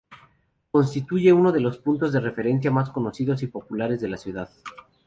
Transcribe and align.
Constituye 0.71 1.31
uno 1.31 1.51
de 1.51 1.59
los 1.59 1.77
puntos 1.77 2.11
de 2.11 2.19
referencia 2.19 2.71
más 2.71 2.89
conocidos 2.89 3.43
y 3.43 3.47
populares 3.47 4.01
de 4.01 4.07
la 4.07 4.17
ciudad. 4.17 4.49